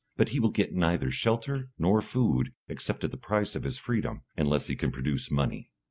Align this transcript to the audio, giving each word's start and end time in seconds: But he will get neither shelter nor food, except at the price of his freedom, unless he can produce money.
But 0.17 0.29
he 0.29 0.39
will 0.39 0.49
get 0.49 0.73
neither 0.73 1.11
shelter 1.11 1.69
nor 1.77 2.01
food, 2.01 2.55
except 2.67 3.03
at 3.03 3.11
the 3.11 3.17
price 3.17 3.55
of 3.55 3.61
his 3.61 3.77
freedom, 3.77 4.23
unless 4.35 4.65
he 4.65 4.75
can 4.75 4.89
produce 4.89 5.29
money. 5.29 5.69